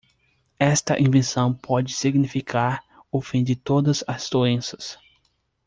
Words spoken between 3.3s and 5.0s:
de todas as doenças.